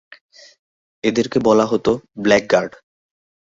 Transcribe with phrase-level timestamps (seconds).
[1.03, 1.91] এদেরকে বলা হতো
[2.23, 2.71] ‘ব্ল্যাক গার্ড’।